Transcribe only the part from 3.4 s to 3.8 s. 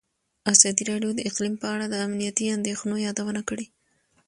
کړې.